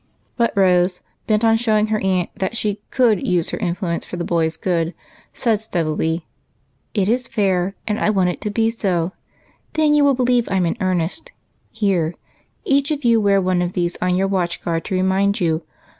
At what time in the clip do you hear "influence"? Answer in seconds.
3.59-4.03